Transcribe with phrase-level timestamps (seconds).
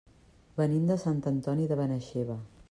[0.61, 2.41] Venim de Sant Antoni de Benaixeve.